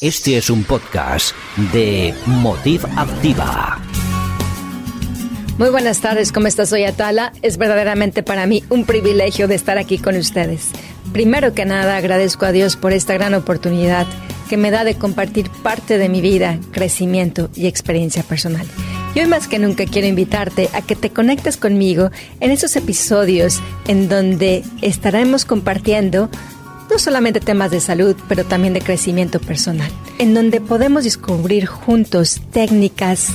Este 0.00 0.38
es 0.38 0.48
un 0.48 0.64
podcast 0.64 1.36
de 1.74 2.14
Motiv 2.24 2.86
Activa. 2.96 3.78
Muy 5.58 5.68
buenas 5.68 6.00
tardes, 6.00 6.32
¿cómo 6.32 6.46
estás? 6.46 6.70
Soy 6.70 6.84
Atala. 6.84 7.34
Es 7.42 7.58
verdaderamente 7.58 8.22
para 8.22 8.46
mí 8.46 8.64
un 8.70 8.86
privilegio 8.86 9.46
de 9.46 9.56
estar 9.56 9.76
aquí 9.76 9.98
con 9.98 10.16
ustedes. 10.16 10.70
Primero 11.12 11.52
que 11.52 11.66
nada, 11.66 11.98
agradezco 11.98 12.46
a 12.46 12.52
Dios 12.52 12.76
por 12.76 12.94
esta 12.94 13.12
gran 13.12 13.34
oportunidad 13.34 14.06
que 14.48 14.56
me 14.56 14.70
da 14.70 14.84
de 14.84 14.94
compartir 14.94 15.50
parte 15.62 15.98
de 15.98 16.08
mi 16.08 16.22
vida, 16.22 16.58
crecimiento 16.72 17.50
y 17.54 17.66
experiencia 17.66 18.22
personal. 18.22 18.66
Y 19.14 19.20
hoy 19.20 19.26
más 19.26 19.48
que 19.48 19.58
nunca 19.58 19.84
quiero 19.84 20.08
invitarte 20.08 20.70
a 20.72 20.80
que 20.80 20.96
te 20.96 21.10
conectes 21.10 21.58
conmigo 21.58 22.10
en 22.40 22.52
esos 22.52 22.74
episodios 22.74 23.60
en 23.86 24.08
donde 24.08 24.64
estaremos 24.80 25.44
compartiendo 25.44 26.30
no 26.90 26.98
solamente 26.98 27.40
temas 27.40 27.70
de 27.70 27.80
salud, 27.80 28.16
pero 28.28 28.44
también 28.44 28.74
de 28.74 28.80
crecimiento 28.80 29.40
personal, 29.40 29.90
en 30.18 30.34
donde 30.34 30.60
podemos 30.60 31.04
descubrir 31.04 31.66
juntos 31.66 32.40
técnicas, 32.52 33.28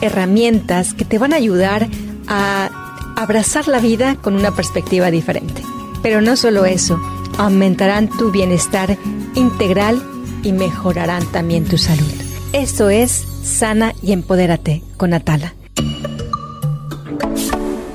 herramientas 0.00 0.94
que 0.94 1.04
te 1.04 1.18
van 1.18 1.32
a 1.32 1.36
ayudar 1.36 1.88
a 2.26 3.14
abrazar 3.16 3.68
la 3.68 3.78
vida 3.78 4.16
con 4.16 4.34
una 4.34 4.54
perspectiva 4.54 5.10
diferente. 5.10 5.62
Pero 6.02 6.20
no 6.20 6.36
solo 6.36 6.64
eso, 6.64 7.00
aumentarán 7.38 8.08
tu 8.08 8.30
bienestar 8.30 8.98
integral 9.34 10.02
y 10.42 10.52
mejorarán 10.52 11.24
también 11.32 11.64
tu 11.64 11.78
salud. 11.78 12.12
Esto 12.52 12.90
es 12.90 13.26
Sana 13.42 13.94
y 14.02 14.12
Empodérate 14.12 14.82
con 14.96 15.14
Atala. 15.14 15.54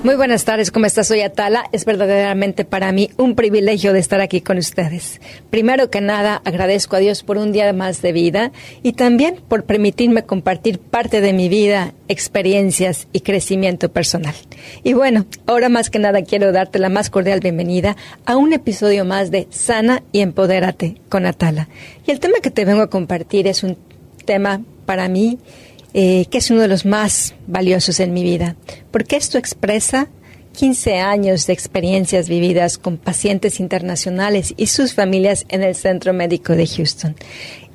Muy 0.03 0.15
buenas 0.15 0.45
tardes, 0.45 0.71
¿cómo 0.71 0.87
estás? 0.87 1.09
Soy 1.09 1.21
Atala. 1.21 1.65
Es 1.71 1.85
verdaderamente 1.85 2.65
para 2.65 2.91
mí 2.91 3.11
un 3.17 3.35
privilegio 3.35 3.93
de 3.93 3.99
estar 3.99 4.19
aquí 4.19 4.41
con 4.41 4.57
ustedes. 4.57 5.21
Primero 5.51 5.91
que 5.91 6.01
nada, 6.01 6.41
agradezco 6.43 6.95
a 6.95 6.99
Dios 6.99 7.21
por 7.21 7.37
un 7.37 7.51
día 7.51 7.71
más 7.71 8.01
de 8.01 8.11
vida 8.11 8.51
y 8.81 8.93
también 8.93 9.35
por 9.47 9.63
permitirme 9.63 10.23
compartir 10.23 10.79
parte 10.79 11.21
de 11.21 11.33
mi 11.33 11.49
vida, 11.49 11.93
experiencias 12.07 13.07
y 13.13 13.19
crecimiento 13.19 13.91
personal. 13.91 14.33
Y 14.83 14.93
bueno, 14.93 15.27
ahora 15.45 15.69
más 15.69 15.91
que 15.91 15.99
nada 15.99 16.23
quiero 16.23 16.51
darte 16.51 16.79
la 16.79 16.89
más 16.89 17.11
cordial 17.11 17.39
bienvenida 17.39 17.95
a 18.25 18.37
un 18.37 18.53
episodio 18.53 19.05
más 19.05 19.29
de 19.29 19.47
Sana 19.51 20.01
y 20.11 20.21
Empodérate 20.21 20.95
con 21.09 21.27
Atala. 21.27 21.67
Y 22.07 22.09
el 22.09 22.19
tema 22.19 22.39
que 22.41 22.49
te 22.49 22.65
vengo 22.65 22.81
a 22.81 22.89
compartir 22.89 23.45
es 23.45 23.61
un 23.61 23.77
tema 24.25 24.61
para 24.87 25.07
mí 25.09 25.37
eh, 25.93 26.25
que 26.29 26.37
es 26.37 26.49
uno 26.51 26.61
de 26.61 26.67
los 26.67 26.85
más 26.85 27.35
valiosos 27.47 27.99
en 27.99 28.13
mi 28.13 28.23
vida, 28.23 28.55
porque 28.91 29.17
esto 29.17 29.37
expresa 29.37 30.07
15 30.53 30.99
años 30.99 31.47
de 31.47 31.53
experiencias 31.53 32.27
vividas 32.27 32.77
con 32.77 32.97
pacientes 32.97 33.59
internacionales 33.59 34.53
y 34.57 34.67
sus 34.67 34.93
familias 34.93 35.45
en 35.49 35.63
el 35.63 35.75
Centro 35.75 36.13
Médico 36.13 36.55
de 36.55 36.67
Houston. 36.67 37.15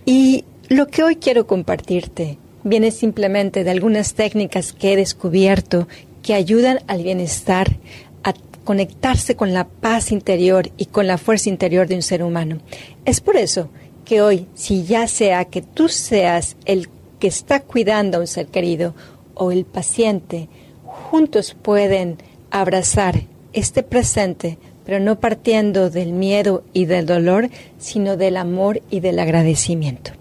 Y 0.05 0.45
lo 0.69 0.87
que 0.89 1.03
hoy 1.03 1.17
quiero 1.17 1.47
compartirte 1.47 2.39
viene 2.65 2.91
simplemente 2.91 3.65
de 3.65 3.71
algunas 3.71 4.15
técnicas 4.15 4.73
que 4.73 4.93
he 4.93 4.97
descubierto 4.97 5.89
que 6.23 6.35
ayudan 6.35 6.81
al 6.89 7.03
bienestar, 7.03 7.77
a 8.25 8.35
conectarse 8.65 9.37
con 9.37 9.53
la 9.53 9.69
paz 9.69 10.11
interior 10.11 10.71
y 10.77 10.87
con 10.87 11.07
la 11.07 11.19
fuerza 11.19 11.49
interior 11.49 11.87
de 11.87 11.95
un 11.95 12.03
ser 12.03 12.23
humano. 12.23 12.59
Es 13.05 13.21
por 13.21 13.37
eso 13.37 13.71
que 14.05 14.21
hoy, 14.21 14.47
si 14.55 14.85
ya 14.85 15.07
sea 15.07 15.45
que 15.45 15.63
tú 15.63 15.89
seas 15.89 16.57
el 16.65 16.89
que 17.19 17.29
está 17.29 17.61
cuidando 17.61 18.19
a 18.19 18.21
un 18.21 18.27
ser 18.27 18.47
querido 18.47 18.95
o 19.35 19.53
el 19.53 19.65
paciente 19.65 20.49
juntos 20.83 21.57
pueden 21.61 22.19
abrazar 22.51 23.23
este 23.53 23.83
presente, 23.83 24.59
pero 24.85 25.01
no 25.01 25.19
partiendo 25.19 25.91
del 25.91 26.13
miedo 26.13 26.65
y 26.73 26.87
del 26.87 27.07
dolor, 27.07 27.51
sino 27.79 28.17
del 28.17 28.37
amor 28.37 28.83
y 28.91 29.01
del 29.01 29.19
agradecimiento. 29.19 30.13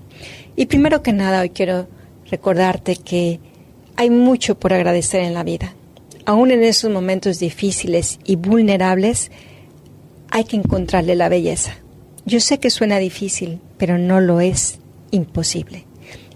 Y 0.56 0.68
primero 0.68 1.02
que 1.02 1.14
nada, 1.14 1.42
hoy 1.42 1.50
quiero 1.50 1.88
recordarte 2.30 2.96
que 2.96 3.40
hay 3.96 4.10
mucho 4.10 4.56
por 4.56 4.74
agradecer 4.74 5.22
en 5.22 5.34
la 5.34 5.44
vida. 5.44 5.74
Aún 6.26 6.52
en 6.52 6.64
esos 6.64 6.92
momentos 6.92 7.40
difíciles 7.40 8.20
y 8.26 8.36
vulnerables, 8.36 9.32
hay 10.32 10.46
que 10.46 10.58
encontrarle 10.58 11.16
la 11.16 11.30
belleza. 11.30 11.78
Yo 12.26 12.40
sé 12.40 12.60
que 12.60 12.70
suena 12.70 12.98
difícil, 12.98 13.60
pero 13.78 13.98
no 13.98 14.20
lo 14.20 14.42
es 14.42 14.80
imposible. 15.12 15.86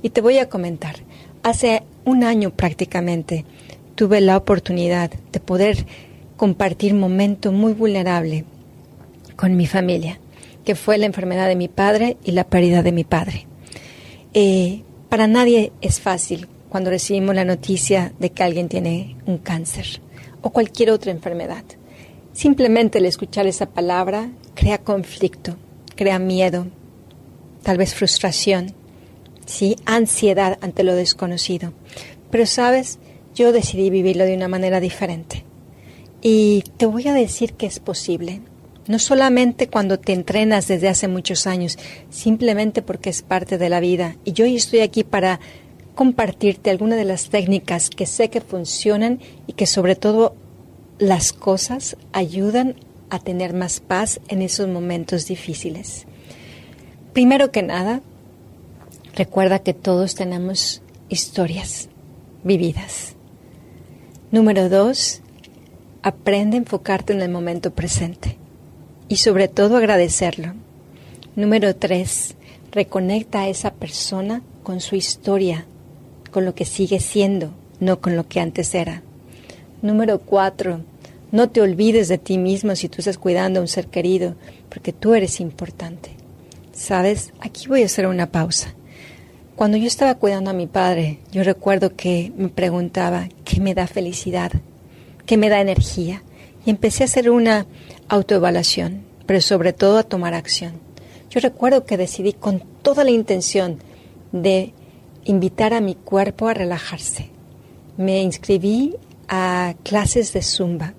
Y 0.01 0.11
te 0.11 0.21
voy 0.21 0.37
a 0.37 0.49
comentar, 0.49 0.95
hace 1.43 1.83
un 2.05 2.23
año 2.23 2.51
prácticamente 2.51 3.45
tuve 3.95 4.21
la 4.21 4.37
oportunidad 4.37 5.11
de 5.31 5.39
poder 5.39 5.85
compartir 6.37 6.93
momento 6.93 7.51
muy 7.51 7.73
vulnerable 7.73 8.45
con 9.35 9.57
mi 9.57 9.67
familia, 9.67 10.19
que 10.63 10.75
fue 10.75 10.97
la 10.97 11.05
enfermedad 11.05 11.47
de 11.47 11.55
mi 11.55 11.67
padre 11.67 12.17
y 12.23 12.31
la 12.31 12.45
pérdida 12.45 12.81
de 12.81 12.91
mi 12.91 13.03
padre. 13.03 13.45
Eh, 14.33 14.83
para 15.09 15.27
nadie 15.27 15.73
es 15.81 15.99
fácil 15.99 16.47
cuando 16.69 16.91
recibimos 16.91 17.35
la 17.35 17.45
noticia 17.45 18.13
de 18.19 18.29
que 18.29 18.43
alguien 18.43 18.69
tiene 18.69 19.17
un 19.25 19.37
cáncer 19.39 20.01
o 20.41 20.51
cualquier 20.51 20.91
otra 20.91 21.11
enfermedad. 21.11 21.63
Simplemente 22.31 22.99
el 22.99 23.05
escuchar 23.05 23.47
esa 23.47 23.65
palabra 23.65 24.29
crea 24.53 24.77
conflicto, 24.77 25.57
crea 25.95 26.19
miedo, 26.19 26.67
tal 27.63 27.77
vez 27.77 27.95
frustración, 27.95 28.73
¿sí? 29.49 29.77
ansiedad 29.85 30.59
ante 30.61 30.83
lo 30.83 30.93
desconocido. 30.93 31.73
Pero 32.29 32.45
sabes, 32.45 32.99
yo 33.33 33.51
decidí 33.51 33.89
vivirlo 33.89 34.25
de 34.25 34.35
una 34.35 34.47
manera 34.47 34.79
diferente. 34.79 35.43
Y 36.21 36.63
te 36.77 36.85
voy 36.85 37.07
a 37.07 37.13
decir 37.13 37.53
que 37.53 37.65
es 37.65 37.79
posible. 37.79 38.41
No 38.87 38.99
solamente 38.99 39.67
cuando 39.67 39.99
te 39.99 40.13
entrenas 40.13 40.67
desde 40.67 40.87
hace 40.87 41.07
muchos 41.07 41.47
años, 41.47 41.77
simplemente 42.09 42.81
porque 42.81 43.09
es 43.09 43.21
parte 43.23 43.57
de 43.57 43.69
la 43.69 43.79
vida. 43.79 44.17
Y 44.23 44.33
yo 44.33 44.45
estoy 44.45 44.81
aquí 44.81 45.03
para 45.03 45.39
compartirte 45.95 46.69
algunas 46.69 46.97
de 46.99 47.05
las 47.05 47.29
técnicas 47.29 47.89
que 47.89 48.05
sé 48.05 48.29
que 48.29 48.41
funcionan 48.41 49.19
y 49.47 49.53
que 49.53 49.65
sobre 49.65 49.95
todo 49.95 50.35
las 50.99 51.33
cosas 51.33 51.97
ayudan 52.13 52.75
a 53.09 53.19
tener 53.19 53.53
más 53.53 53.79
paz 53.79 54.19
en 54.27 54.41
esos 54.41 54.67
momentos 54.67 55.27
difíciles. 55.27 56.05
Primero 57.13 57.51
que 57.51 57.63
nada, 57.63 58.01
Recuerda 59.19 59.59
que 59.59 59.73
todos 59.73 60.15
tenemos 60.15 60.81
historias 61.09 61.89
vividas. 62.45 63.17
Número 64.31 64.69
dos, 64.69 65.19
aprende 66.01 66.55
a 66.55 66.59
enfocarte 66.59 67.11
en 67.11 67.21
el 67.21 67.29
momento 67.29 67.71
presente 67.71 68.37
y 69.09 69.17
sobre 69.17 69.49
todo 69.49 69.75
agradecerlo. 69.75 70.53
Número 71.35 71.75
tres, 71.75 72.35
reconecta 72.71 73.41
a 73.41 73.49
esa 73.49 73.73
persona 73.73 74.41
con 74.63 74.79
su 74.79 74.95
historia, 74.95 75.65
con 76.31 76.45
lo 76.45 76.55
que 76.55 76.63
sigue 76.63 77.01
siendo, 77.01 77.51
no 77.81 77.99
con 77.99 78.15
lo 78.15 78.25
que 78.25 78.39
antes 78.39 78.73
era. 78.73 79.03
Número 79.81 80.19
cuatro, 80.19 80.79
no 81.33 81.49
te 81.49 81.59
olvides 81.59 82.07
de 82.07 82.19
ti 82.19 82.37
mismo 82.37 82.73
si 82.77 82.87
tú 82.87 82.99
estás 82.99 83.17
cuidando 83.17 83.59
a 83.59 83.63
un 83.63 83.67
ser 83.67 83.87
querido, 83.87 84.35
porque 84.69 84.93
tú 84.93 85.13
eres 85.13 85.41
importante. 85.41 86.11
¿Sabes? 86.71 87.33
Aquí 87.41 87.67
voy 87.67 87.83
a 87.83 87.87
hacer 87.87 88.07
una 88.07 88.31
pausa. 88.31 88.75
Cuando 89.59 89.75
yo 89.75 89.87
estaba 89.87 90.15
cuidando 90.15 90.51
a 90.51 90.53
mi 90.53 90.67
padre, 90.67 91.19
yo 91.33 91.43
recuerdo 91.43 91.93
que 91.93 92.31
me 92.37 92.47
preguntaba 92.47 93.27
qué 93.43 93.59
me 93.59 93.73
da 93.73 93.87
felicidad, 93.87 94.53
qué 95.25 95.35
me 95.35 95.49
da 95.49 95.59
energía. 95.59 96.23
Y 96.65 96.69
empecé 96.69 97.03
a 97.03 97.07
hacer 97.07 97.29
una 97.29 97.65
autoevaluación, 98.07 99.01
pero 99.25 99.41
sobre 99.41 99.73
todo 99.73 99.97
a 99.97 100.03
tomar 100.03 100.33
acción. 100.33 100.75
Yo 101.29 101.41
recuerdo 101.41 101.83
que 101.83 101.97
decidí 101.97 102.31
con 102.31 102.63
toda 102.81 103.03
la 103.03 103.11
intención 103.11 103.79
de 104.31 104.71
invitar 105.25 105.73
a 105.73 105.81
mi 105.81 105.95
cuerpo 105.95 106.47
a 106.47 106.53
relajarse. 106.53 107.29
Me 107.97 108.21
inscribí 108.21 108.95
a 109.27 109.75
clases 109.83 110.31
de 110.31 110.41
zumba 110.41 110.93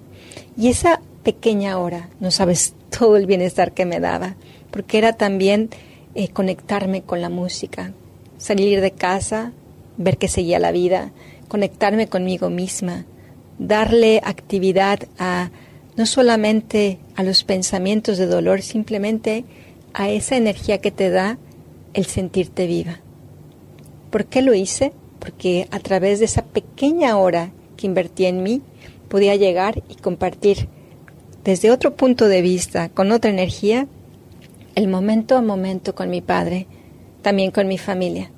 y 0.55 0.69
esa 0.69 1.01
pequeña 1.23 1.79
hora, 1.79 2.11
no 2.21 2.31
sabes 2.31 2.75
todo 2.99 3.17
el 3.17 3.25
bienestar 3.25 3.73
que 3.73 3.87
me 3.87 4.01
daba, 4.01 4.37
porque 4.71 4.99
era 4.99 5.15
también 5.15 5.71
eh, 6.15 6.29
conectarme 6.29 7.01
con 7.01 7.23
la 7.23 7.31
música, 7.31 7.95
salir 8.41 8.81
de 8.81 8.91
casa, 8.91 9.53
ver 9.99 10.17
que 10.17 10.27
seguía 10.27 10.59
la 10.59 10.73
vida, 10.73 11.13
conectarme 11.47 12.09
conmigo 12.09 12.49
misma, 12.49 13.05
darle 13.59 14.21
actividad 14.25 15.01
a 15.19 15.51
no 15.97 16.07
solamente 16.07 16.99
a 17.17 17.23
los 17.23 17.45
pensamientos 17.45 18.17
de 18.17 18.27
dolor, 18.27 18.63
simplemente 18.63 19.45
a 19.93 20.09
esa 20.09 20.37
energía 20.37 20.79
que 20.79 20.91
te 20.91 21.11
da 21.11 21.39
el 21.93 22.07
sentirte 22.07 22.67
viva. 22.67 23.01
¿Por 24.11 24.25
qué 24.25 24.41
lo 24.41 24.55
hice? 24.55 24.93
Porque 25.19 25.69
a 25.71 25.79
través 25.81 26.19
de 26.19 26.25
esa 26.25 26.45
pequeña 26.47 27.19
hora 27.19 27.53
que 27.77 27.87
invertí 27.87 28.25
en 28.25 28.43
mí, 28.43 28.63
podía 29.09 29.37
llegar 29.37 29.83
y 29.89 29.97
compartir 29.97 30.69
desde 31.45 31.71
otro 31.71 31.95
punto 31.95 32.29
de 32.29 32.41
vista, 32.41 32.89
con 32.89 33.13
otra 33.13 33.31
energía, 33.31 33.87
el 34.75 34.89
momento 34.89 35.37
a 35.37 35.43
momento 35.43 35.95
con 35.95 36.09
mi 36.09 36.23
padre, 36.23 36.67
también 37.23 37.51
con 37.51 37.69
mi 37.69 37.79
familia. 37.79 38.31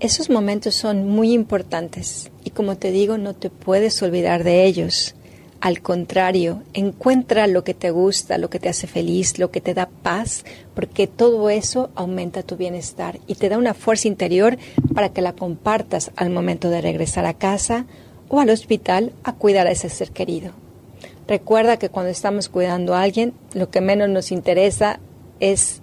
Esos 0.00 0.28
momentos 0.28 0.74
son 0.74 1.08
muy 1.08 1.32
importantes 1.32 2.30
y 2.42 2.50
como 2.50 2.76
te 2.76 2.90
digo, 2.90 3.16
no 3.18 3.34
te 3.34 3.50
puedes 3.50 4.02
olvidar 4.02 4.44
de 4.44 4.64
ellos. 4.64 5.14
Al 5.60 5.80
contrario, 5.80 6.62
encuentra 6.74 7.46
lo 7.46 7.64
que 7.64 7.72
te 7.72 7.90
gusta, 7.90 8.36
lo 8.36 8.50
que 8.50 8.58
te 8.58 8.68
hace 8.68 8.86
feliz, 8.86 9.38
lo 9.38 9.50
que 9.50 9.62
te 9.62 9.72
da 9.72 9.88
paz, 9.88 10.44
porque 10.74 11.06
todo 11.06 11.48
eso 11.48 11.88
aumenta 11.94 12.42
tu 12.42 12.56
bienestar 12.56 13.18
y 13.26 13.36
te 13.36 13.48
da 13.48 13.56
una 13.56 13.72
fuerza 13.72 14.08
interior 14.08 14.58
para 14.94 15.08
que 15.08 15.22
la 15.22 15.32
compartas 15.32 16.10
al 16.16 16.28
momento 16.28 16.68
de 16.68 16.82
regresar 16.82 17.24
a 17.24 17.32
casa 17.32 17.86
o 18.28 18.40
al 18.40 18.50
hospital 18.50 19.12
a 19.22 19.32
cuidar 19.32 19.66
a 19.66 19.70
ese 19.70 19.88
ser 19.88 20.10
querido. 20.10 20.52
Recuerda 21.26 21.78
que 21.78 21.88
cuando 21.88 22.10
estamos 22.10 22.50
cuidando 22.50 22.94
a 22.94 23.02
alguien, 23.02 23.32
lo 23.54 23.70
que 23.70 23.80
menos 23.80 24.10
nos 24.10 24.32
interesa 24.32 25.00
es 25.40 25.80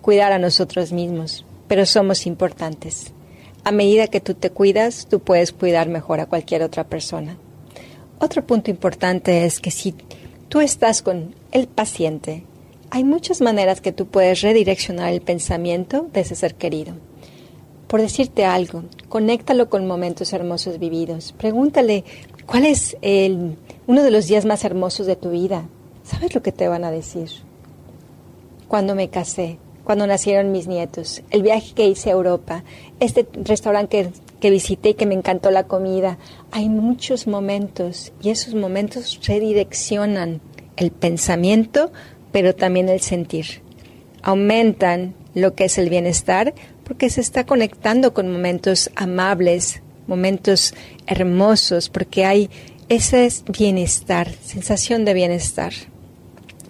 cuidar 0.00 0.32
a 0.32 0.40
nosotros 0.40 0.90
mismos, 0.92 1.44
pero 1.72 1.86
somos 1.86 2.26
importantes. 2.26 3.14
A 3.64 3.72
medida 3.72 4.06
que 4.06 4.20
tú 4.20 4.34
te 4.34 4.50
cuidas, 4.50 5.06
tú 5.08 5.20
puedes 5.20 5.52
cuidar 5.52 5.88
mejor 5.88 6.20
a 6.20 6.26
cualquier 6.26 6.62
otra 6.62 6.84
persona. 6.84 7.38
Otro 8.18 8.46
punto 8.46 8.70
importante 8.70 9.46
es 9.46 9.58
que 9.58 9.70
si 9.70 9.94
tú 10.50 10.60
estás 10.60 11.00
con 11.00 11.34
el 11.50 11.68
paciente, 11.68 12.44
hay 12.90 13.04
muchas 13.04 13.40
maneras 13.40 13.80
que 13.80 13.90
tú 13.90 14.06
puedes 14.06 14.42
redireccionar 14.42 15.14
el 15.14 15.22
pensamiento 15.22 16.08
de 16.12 16.20
ese 16.20 16.34
ser 16.34 16.56
querido. 16.56 16.92
Por 17.86 18.02
decirte 18.02 18.44
algo, 18.44 18.82
conéctalo 19.08 19.70
con 19.70 19.86
momentos 19.86 20.34
hermosos 20.34 20.78
vividos. 20.78 21.32
Pregúntale 21.38 22.04
cuál 22.44 22.66
es 22.66 22.98
el, 23.00 23.56
uno 23.86 24.02
de 24.02 24.10
los 24.10 24.26
días 24.26 24.44
más 24.44 24.62
hermosos 24.66 25.06
de 25.06 25.16
tu 25.16 25.30
vida. 25.30 25.64
¿Sabes 26.04 26.34
lo 26.34 26.42
que 26.42 26.52
te 26.52 26.68
van 26.68 26.84
a 26.84 26.90
decir? 26.90 27.30
Cuando 28.68 28.94
me 28.94 29.08
casé, 29.08 29.58
cuando 29.84 30.06
nacieron 30.06 30.52
mis 30.52 30.66
nietos, 30.66 31.22
el 31.30 31.42
viaje 31.42 31.74
que 31.74 31.86
hice 31.86 32.10
a 32.10 32.14
Europa, 32.14 32.64
este 33.00 33.26
restaurante 33.44 34.04
que 34.04 34.32
que 34.42 34.50
visité 34.50 34.90
y 34.90 34.94
que 34.94 35.06
me 35.06 35.14
encantó 35.14 35.52
la 35.52 35.68
comida. 35.68 36.18
Hay 36.50 36.68
muchos 36.68 37.28
momentos 37.28 38.12
y 38.20 38.30
esos 38.30 38.54
momentos 38.54 39.20
redireccionan 39.24 40.40
el 40.76 40.90
pensamiento, 40.90 41.92
pero 42.32 42.52
también 42.52 42.88
el 42.88 43.00
sentir. 43.00 43.62
Aumentan 44.20 45.14
lo 45.34 45.54
que 45.54 45.66
es 45.66 45.78
el 45.78 45.88
bienestar 45.88 46.54
porque 46.82 47.08
se 47.08 47.20
está 47.20 47.46
conectando 47.46 48.12
con 48.14 48.32
momentos 48.32 48.90
amables, 48.96 49.80
momentos 50.08 50.74
hermosos, 51.06 51.88
porque 51.88 52.24
hay 52.24 52.50
ese 52.88 53.28
bienestar, 53.56 54.28
sensación 54.42 55.04
de 55.04 55.14
bienestar. 55.14 55.72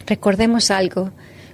Recordemos 0.06 0.70
algo, 0.70 1.10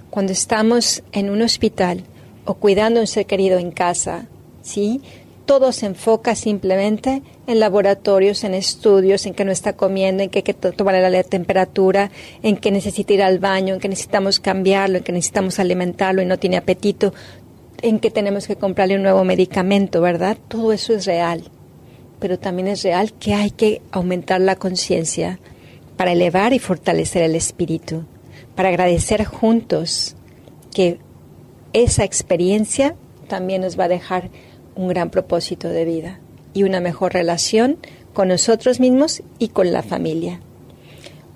cuando 0.09 0.31
estamos 0.31 1.03
en 1.11 1.29
un 1.29 1.41
hospital 1.41 2.03
o 2.45 2.55
cuidando 2.55 2.99
a 2.99 3.01
un 3.01 3.07
ser 3.07 3.25
querido 3.25 3.59
en 3.59 3.71
casa, 3.71 4.27
¿sí? 4.61 5.01
todo 5.49 5.71
se 5.71 5.87
enfoca 5.87 6.35
simplemente 6.35 7.23
en 7.47 7.59
laboratorios, 7.59 8.43
en 8.43 8.53
estudios, 8.53 9.25
en 9.25 9.33
que 9.33 9.45
no 9.45 9.51
está 9.51 9.73
comiendo, 9.73 10.21
en 10.21 10.29
que 10.29 10.39
hay 10.39 10.43
que 10.43 10.53
tomarle 10.53 11.09
la 11.09 11.23
temperatura, 11.23 12.11
en 12.43 12.55
que 12.55 12.69
necesita 12.69 13.13
ir 13.13 13.23
al 13.23 13.39
baño, 13.39 13.73
en 13.73 13.79
que 13.79 13.89
necesitamos 13.89 14.39
cambiarlo, 14.39 14.99
en 14.99 15.03
que 15.03 15.11
necesitamos 15.11 15.57
alimentarlo 15.57 16.21
y 16.21 16.27
no 16.27 16.37
tiene 16.37 16.57
apetito, 16.57 17.15
en 17.81 17.99
que 17.99 18.11
tenemos 18.11 18.45
que 18.45 18.57
comprarle 18.57 18.95
un 18.95 19.01
nuevo 19.01 19.23
medicamento, 19.23 20.01
¿verdad? 20.01 20.37
Todo 20.49 20.71
eso 20.71 20.93
es 20.93 21.07
real. 21.07 21.41
Pero 22.19 22.37
también 22.37 22.67
es 22.67 22.83
real 22.83 23.13
que 23.13 23.33
hay 23.33 23.49
que 23.49 23.81
aumentar 23.89 24.41
la 24.41 24.55
conciencia 24.55 25.39
para 25.97 26.11
elevar 26.11 26.53
y 26.53 26.59
fortalecer 26.59 27.23
el 27.23 27.33
espíritu, 27.33 28.05
para 28.59 28.67
agradecer 28.67 29.23
juntos 29.23 30.17
que 30.73 30.99
esa 31.71 32.03
experiencia 32.03 32.93
también 33.29 33.61
nos 33.61 33.79
va 33.79 33.85
a 33.85 33.87
dejar 33.87 34.31
un 34.75 34.89
gran 34.89 35.11
propósito 35.11 35.69
de 35.69 35.85
vida 35.85 36.19
y 36.53 36.63
una 36.63 36.81
mejor 36.81 37.13
relación 37.13 37.77
con 38.11 38.27
nosotros 38.27 38.81
mismos 38.81 39.23
y 39.37 39.47
con 39.47 39.71
la 39.71 39.81
familia. 39.81 40.41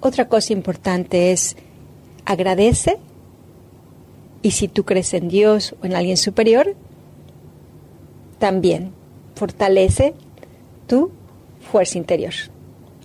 Otra 0.01 0.27
cosa 0.27 0.51
importante 0.51 1.31
es 1.31 1.55
agradece 2.25 2.97
y 4.41 4.51
si 4.51 4.67
tú 4.67 4.83
crees 4.83 5.13
en 5.13 5.29
Dios 5.29 5.75
o 5.81 5.85
en 5.85 5.95
alguien 5.95 6.17
superior, 6.17 6.75
también 8.37 8.91
fortalece 9.35 10.13
tu 10.87 11.09
fuerza 11.71 11.97
interior. 11.97 12.33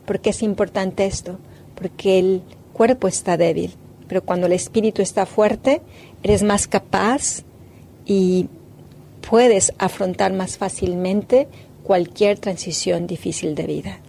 ¿Por 0.07 0.19
qué 0.19 0.31
es 0.31 0.43
importante 0.43 1.07
esto? 1.07 1.39
Porque 1.77 2.19
el 2.19 2.43
cuerpo 2.73 3.07
está 3.07 3.37
débil, 3.37 3.77
pero 4.09 4.23
cuando 4.23 4.47
el 4.47 4.53
espíritu 4.53 5.03
está 5.03 5.27
fuerte, 5.27 5.83
eres 6.23 6.43
más 6.43 6.67
capaz 6.67 7.43
y 8.07 8.49
puedes 9.29 9.73
afrontar 9.79 10.33
más 10.33 10.57
fácilmente 10.57 11.47
cualquier 11.83 12.39
transición 12.39 13.07
difícil 13.07 13.55
de 13.55 13.67
vida. 13.67 14.01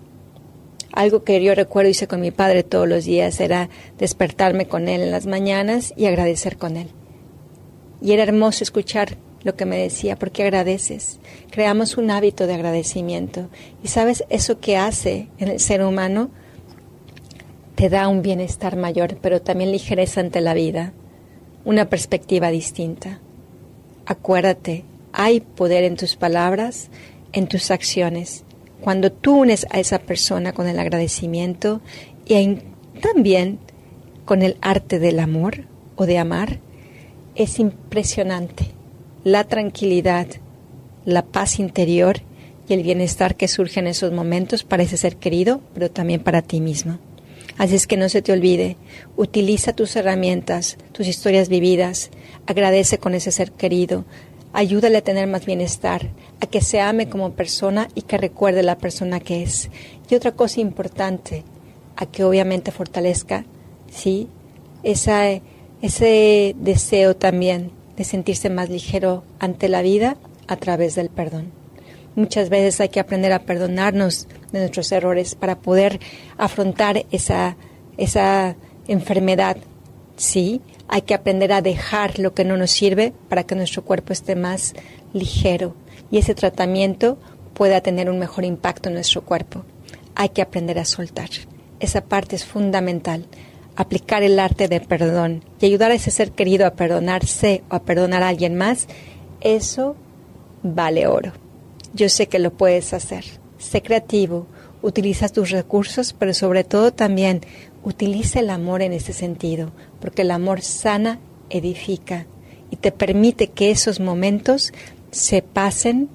Algo 0.91 1.23
que 1.23 1.41
yo 1.43 1.53
recuerdo 1.53 1.91
hice 1.91 2.07
con 2.07 2.21
mi 2.21 2.31
padre 2.31 2.63
todos 2.63 2.87
los 2.87 3.05
días 3.05 3.39
era 3.39 3.69
despertarme 3.97 4.67
con 4.67 4.87
él 4.87 5.01
en 5.01 5.11
las 5.11 5.27
mañanas 5.27 5.93
y 5.95 6.05
agradecer 6.05 6.57
con 6.57 6.77
él. 6.77 6.87
Y 8.01 8.13
era 8.13 8.23
hermoso 8.23 8.63
escuchar 8.63 9.17
lo 9.43 9.55
que 9.55 9.65
me 9.65 9.77
decía, 9.77 10.17
porque 10.17 10.43
agradeces. 10.43 11.19
Creamos 11.51 11.97
un 11.97 12.11
hábito 12.11 12.47
de 12.47 12.55
agradecimiento. 12.55 13.49
Y 13.83 13.87
sabes, 13.87 14.23
eso 14.29 14.59
que 14.59 14.77
hace 14.77 15.27
en 15.37 15.49
el 15.49 15.59
ser 15.59 15.83
humano 15.83 16.31
te 17.79 17.87
da 17.87 18.09
un 18.09 18.21
bienestar 18.21 18.75
mayor, 18.75 19.15
pero 19.21 19.41
también 19.41 19.71
ligereza 19.71 20.19
ante 20.19 20.41
la 20.41 20.53
vida, 20.53 20.91
una 21.63 21.87
perspectiva 21.87 22.49
distinta. 22.51 23.21
Acuérdate 24.05 24.83
hay 25.13 25.39
poder 25.39 25.85
en 25.85 25.95
tus 25.95 26.17
palabras, 26.17 26.89
en 27.31 27.47
tus 27.47 27.71
acciones. 27.71 28.43
Cuando 28.81 29.13
tú 29.13 29.39
unes 29.39 29.65
a 29.69 29.79
esa 29.79 29.99
persona 29.99 30.51
con 30.51 30.67
el 30.67 30.77
agradecimiento 30.77 31.79
y 32.25 32.57
también 32.99 33.59
con 34.25 34.41
el 34.41 34.57
arte 34.59 34.99
del 34.99 35.17
amor 35.17 35.63
o 35.95 36.05
de 36.05 36.17
amar, 36.17 36.59
es 37.35 37.59
impresionante 37.59 38.65
la 39.23 39.45
tranquilidad, 39.45 40.27
la 41.05 41.23
paz 41.23 41.59
interior 41.59 42.17
y 42.67 42.73
el 42.73 42.83
bienestar 42.83 43.37
que 43.37 43.47
surge 43.47 43.79
en 43.79 43.87
esos 43.87 44.11
momentos 44.11 44.65
para 44.65 44.83
ese 44.83 44.97
ser 44.97 45.15
querido, 45.15 45.61
pero 45.73 45.89
también 45.89 46.21
para 46.21 46.41
ti 46.41 46.59
mismo. 46.59 46.99
Así 47.59 47.75
es 47.75 47.85
que 47.85 47.97
no 47.97 48.09
se 48.09 48.23
te 48.23 48.31
olvide, 48.31 48.77
utiliza 49.17 49.73
tus 49.73 49.95
herramientas, 49.95 50.77
tus 50.91 51.05
historias 51.05 51.47
vividas, 51.49 52.09
agradece 52.47 52.97
con 52.97 53.13
ese 53.13 53.31
ser 53.31 53.51
querido, 53.51 54.05
Ayúdale 54.51 54.97
a 54.97 55.03
tener 55.03 55.27
más 55.27 55.45
bienestar, 55.45 56.09
a 56.41 56.47
que 56.47 56.61
se 56.61 56.81
ame 56.81 57.07
como 57.07 57.33
persona 57.33 57.87
y 57.93 58.01
que 58.01 58.17
recuerde 58.17 58.63
la 58.63 58.79
persona 58.79 59.19
que 59.19 59.43
es. 59.43 59.69
Y 60.09 60.15
otra 60.15 60.31
cosa 60.31 60.59
importante, 60.59 61.43
a 61.95 62.07
que 62.07 62.23
obviamente 62.23 62.71
fortalezca, 62.71 63.45
¿sí? 63.91 64.27
Ese 64.81 65.43
deseo 66.57 67.15
también 67.15 67.71
de 67.95 68.03
sentirse 68.03 68.49
más 68.49 68.69
ligero 68.69 69.23
ante 69.37 69.69
la 69.69 69.83
vida 69.83 70.17
a 70.47 70.55
través 70.55 70.95
del 70.95 71.09
perdón. 71.09 71.58
Muchas 72.15 72.49
veces 72.49 72.81
hay 72.81 72.89
que 72.89 72.99
aprender 72.99 73.31
a 73.31 73.43
perdonarnos 73.43 74.27
de 74.51 74.59
nuestros 74.59 74.91
errores 74.91 75.35
para 75.35 75.59
poder 75.59 75.99
afrontar 76.37 77.05
esa, 77.11 77.55
esa 77.97 78.55
enfermedad, 78.87 79.57
¿sí? 80.15 80.61
Hay 80.87 81.03
que 81.03 81.13
aprender 81.13 81.53
a 81.53 81.61
dejar 81.61 82.17
lo 82.19 82.33
que 82.33 82.43
no 82.43 82.57
nos 82.57 82.71
sirve 82.71 83.13
para 83.29 83.43
que 83.43 83.55
nuestro 83.55 83.83
cuerpo 83.83 84.11
esté 84.11 84.35
más 84.35 84.73
ligero 85.13 85.75
y 86.11 86.17
ese 86.17 86.33
tratamiento 86.33 87.17
pueda 87.53 87.81
tener 87.81 88.09
un 88.09 88.19
mejor 88.19 88.45
impacto 88.45 88.89
en 88.89 88.95
nuestro 88.95 89.23
cuerpo. 89.23 89.63
Hay 90.15 90.29
que 90.29 90.41
aprender 90.41 90.79
a 90.79 90.85
soltar. 90.85 91.29
Esa 91.79 92.01
parte 92.01 92.35
es 92.35 92.45
fundamental. 92.45 93.25
Aplicar 93.75 94.23
el 94.23 94.39
arte 94.39 94.67
de 94.67 94.81
perdón 94.81 95.43
y 95.61 95.67
ayudar 95.67 95.91
a 95.91 95.95
ese 95.95 96.11
ser 96.11 96.31
querido 96.31 96.65
a 96.65 96.73
perdonarse 96.73 97.63
o 97.69 97.75
a 97.75 97.83
perdonar 97.83 98.23
a 98.23 98.29
alguien 98.29 98.55
más, 98.55 98.87
eso 99.41 99.95
vale 100.63 101.07
oro. 101.07 101.31
Yo 101.93 102.09
sé 102.09 102.27
que 102.27 102.39
lo 102.39 102.51
puedes 102.51 102.93
hacer. 102.93 103.25
Sé 103.57 103.81
creativo, 103.81 104.47
utiliza 104.81 105.29
tus 105.29 105.49
recursos, 105.49 106.13
pero 106.17 106.33
sobre 106.33 106.63
todo 106.63 106.91
también 106.93 107.41
utiliza 107.83 108.39
el 108.39 108.49
amor 108.49 108.81
en 108.81 108.93
ese 108.93 109.13
sentido, 109.13 109.71
porque 109.99 110.21
el 110.21 110.31
amor 110.31 110.61
sana, 110.61 111.19
edifica 111.49 112.27
y 112.71 112.75
te 112.75 112.91
permite 112.91 113.47
que 113.47 113.71
esos 113.71 113.99
momentos 113.99 114.71
se 115.11 115.41
pasen 115.41 116.09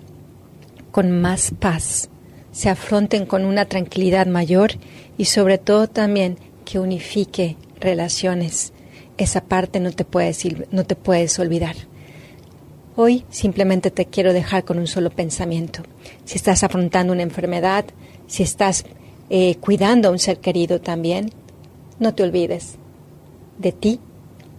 con 0.92 1.20
más 1.20 1.52
paz, 1.58 2.08
se 2.52 2.68
afronten 2.68 3.26
con 3.26 3.44
una 3.44 3.64
tranquilidad 3.64 4.26
mayor 4.26 4.72
y 5.18 5.24
sobre 5.24 5.58
todo 5.58 5.88
también 5.88 6.38
que 6.64 6.78
unifique 6.78 7.56
relaciones. 7.80 8.72
Esa 9.18 9.42
parte 9.42 9.80
no 9.80 9.90
te 9.90 10.04
puedes, 10.04 10.46
no 10.70 10.84
te 10.84 10.96
puedes 10.96 11.38
olvidar. 11.38 11.74
Hoy 12.96 13.24
simplemente 13.28 13.90
te 13.90 14.06
quiero 14.06 14.32
dejar 14.32 14.64
con 14.64 14.78
un 14.78 14.86
solo 14.86 15.10
pensamiento. 15.10 15.82
Si 16.24 16.36
estás 16.36 16.62
afrontando 16.62 17.12
una 17.12 17.22
enfermedad, 17.22 17.84
si 18.28 18.44
estás 18.44 18.84
eh, 19.30 19.56
cuidando 19.56 20.08
a 20.08 20.10
un 20.12 20.20
ser 20.20 20.38
querido 20.38 20.80
también, 20.80 21.32
no 21.98 22.14
te 22.14 22.22
olvides 22.22 22.76
de 23.58 23.72
ti, 23.72 23.98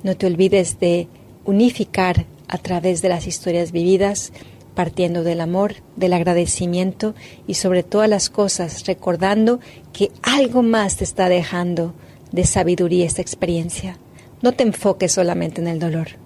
no 0.04 0.18
te 0.18 0.26
olvides 0.28 0.80
de 0.82 1.08
unificar 1.46 2.26
a 2.50 2.58
través 2.58 3.02
de 3.02 3.08
las 3.08 3.26
historias 3.26 3.72
vividas 3.72 4.34
partiendo 4.74 5.24
del 5.24 5.40
amor, 5.40 5.76
del 5.96 6.12
agradecimiento 6.12 7.16
y 7.48 7.54
sobre 7.54 7.84
todas 7.84 8.10
las 8.10 8.30
cosas 8.30 8.86
recordando 8.86 9.62
que 9.94 10.12
algo 10.22 10.62
más 10.62 10.98
te 10.98 11.06
está 11.06 11.30
dejando 11.30 11.94
de 12.34 12.46
sabiduría 12.46 13.06
esta 13.06 13.22
experiencia. 13.22 13.98
No 14.42 14.52
te 14.52 14.64
enfoques 14.64 15.14
solamente 15.14 15.62
en 15.62 15.68
el 15.70 15.80
dolor. 15.80 16.25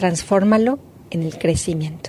Transfórmalo 0.00 0.78
en 1.10 1.24
el 1.24 1.36
crecimiento. 1.36 2.08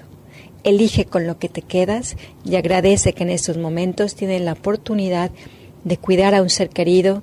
Elige 0.63 1.03
con 1.03 1.27
lo 1.27 1.39
que 1.39 1.49
te 1.49 1.61
quedas 1.61 2.15
y 2.45 2.55
agradece 2.55 3.11
que 3.11 3.23
en 3.23 3.29
estos 3.29 3.57
momentos 3.57 4.15
tienes 4.15 4.41
la 4.41 4.53
oportunidad 4.53 5.29
de 5.83 5.97
cuidar 5.97 6.33
a 6.33 6.41
un 6.41 6.49
ser 6.49 6.69
querido, 6.69 7.21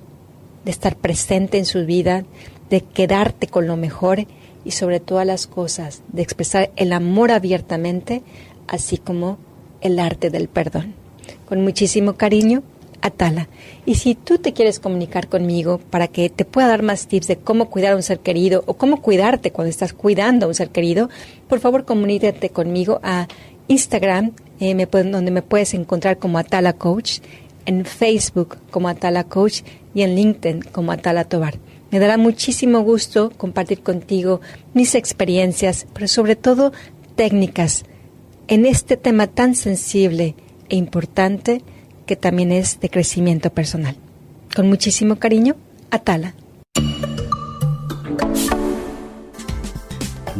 de 0.65 0.69
estar 0.69 0.95
presente 0.95 1.57
en 1.57 1.65
su 1.65 1.87
vida, 1.87 2.23
de 2.69 2.81
quedarte 2.81 3.47
con 3.47 3.65
lo 3.65 3.77
mejor 3.77 4.27
y 4.63 4.69
sobre 4.69 4.99
todas 4.99 5.25
las 5.25 5.47
cosas, 5.47 6.03
de 6.09 6.21
expresar 6.21 6.69
el 6.75 6.93
amor 6.93 7.31
abiertamente, 7.31 8.21
así 8.67 8.99
como 8.99 9.39
el 9.81 9.97
arte 9.97 10.29
del 10.29 10.49
perdón. 10.49 10.93
Con 11.47 11.63
muchísimo 11.63 12.13
cariño, 12.13 12.61
Atala. 13.01 13.49
Y 13.85 13.95
si 13.95 14.15
tú 14.15 14.37
te 14.37 14.53
quieres 14.53 14.79
comunicar 14.79 15.27
conmigo 15.27 15.77
para 15.77 16.07
que 16.07 16.29
te 16.29 16.45
pueda 16.45 16.67
dar 16.67 16.83
más 16.83 17.07
tips 17.07 17.27
de 17.27 17.37
cómo 17.37 17.69
cuidar 17.69 17.93
a 17.93 17.95
un 17.95 18.03
ser 18.03 18.19
querido 18.19 18.63
o 18.65 18.75
cómo 18.75 19.01
cuidarte 19.01 19.51
cuando 19.51 19.69
estás 19.69 19.93
cuidando 19.93 20.45
a 20.45 20.49
un 20.49 20.55
ser 20.55 20.69
querido, 20.69 21.09
por 21.47 21.59
favor 21.59 21.85
comunícate 21.85 22.49
conmigo 22.49 22.99
a 23.03 23.27
Instagram, 23.67 24.33
eh, 24.59 24.87
donde 24.91 25.31
me 25.31 25.41
puedes 25.41 25.73
encontrar 25.73 26.17
como 26.17 26.37
Atala 26.37 26.73
Coach, 26.73 27.19
en 27.65 27.85
Facebook 27.85 28.57
como 28.71 28.89
Atala 28.89 29.23
Coach 29.25 29.61
y 29.93 30.01
en 30.01 30.15
LinkedIn 30.15 30.61
como 30.71 30.91
Atala 30.91 31.23
Tobar. 31.23 31.59
Me 31.91 31.99
dará 31.99 32.17
muchísimo 32.17 32.81
gusto 32.81 33.31
compartir 33.35 33.81
contigo 33.81 34.41
mis 34.73 34.95
experiencias, 34.95 35.87
pero 35.93 36.07
sobre 36.07 36.35
todo 36.35 36.71
técnicas 37.15 37.83
en 38.47 38.65
este 38.65 38.97
tema 38.97 39.27
tan 39.27 39.55
sensible 39.55 40.35
e 40.69 40.75
importante 40.75 41.61
que 42.09 42.15
también 42.15 42.51
es 42.51 42.79
de 42.79 42.89
crecimiento 42.89 43.51
personal. 43.51 43.95
Con 44.55 44.67
muchísimo 44.67 45.17
cariño, 45.17 45.55
Atala. 45.91 46.33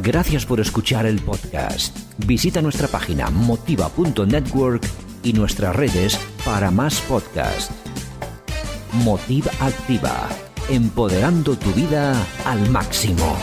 Gracias 0.01 0.47
por 0.47 0.59
escuchar 0.59 1.05
el 1.05 1.21
podcast. 1.21 1.95
Visita 2.25 2.63
nuestra 2.63 2.87
página 2.87 3.29
motiva.network 3.29 4.83
y 5.21 5.33
nuestras 5.33 5.75
redes 5.75 6.19
para 6.43 6.71
más 6.71 7.01
podcasts. 7.01 7.69
Motiva 9.03 9.51
Activa, 9.59 10.27
empoderando 10.71 11.55
tu 11.55 11.71
vida 11.73 12.15
al 12.45 12.67
máximo. 12.71 13.37